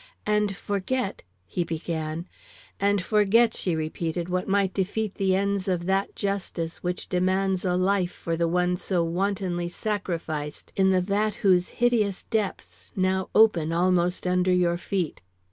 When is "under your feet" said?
14.25-15.21